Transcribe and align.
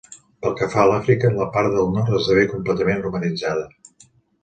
Pel 0.45 0.55
que 0.61 0.67
fa 0.75 0.79
a 0.83 0.85
l'Àfrica, 0.91 1.31
la 1.37 1.47
part 1.59 1.71
del 1.77 1.93
nord 1.99 2.19
esdevé 2.23 2.49
completament 2.57 3.09
romanitzada. 3.09 3.73